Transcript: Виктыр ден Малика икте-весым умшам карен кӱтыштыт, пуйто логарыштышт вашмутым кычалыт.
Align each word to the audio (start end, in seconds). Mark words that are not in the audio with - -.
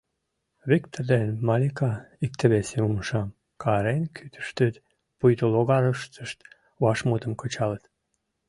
Виктыр 0.69 1.03
ден 1.11 1.29
Малика 1.47 1.93
икте-весым 2.25 2.83
умшам 2.89 3.27
карен 3.63 4.03
кӱтыштыт, 4.15 4.75
пуйто 5.17 5.45
логарыштышт 5.53 6.39
вашмутым 6.83 7.33
кычалыт. 7.41 7.83